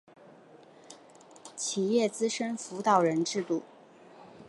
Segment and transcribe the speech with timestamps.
[1.55, 3.61] 企业资深辅导人制度